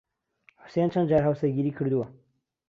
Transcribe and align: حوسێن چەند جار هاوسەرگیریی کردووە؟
حوسێن 0.63 0.89
چەند 0.93 1.09
جار 1.11 1.23
هاوسەرگیریی 1.27 1.75
کردووە؟ 1.77 2.05